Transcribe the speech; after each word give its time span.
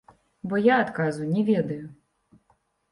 Бо 0.53 0.61
я 0.69 0.75
адказу 0.85 1.31
не 1.37 1.41
ведаю. 1.51 1.81